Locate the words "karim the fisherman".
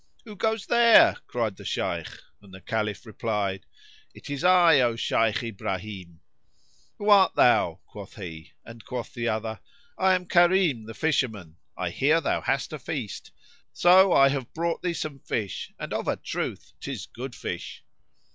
10.25-11.57